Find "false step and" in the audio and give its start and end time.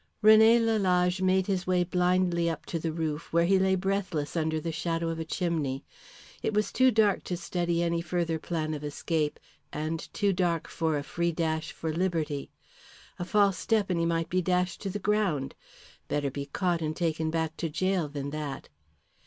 13.25-13.99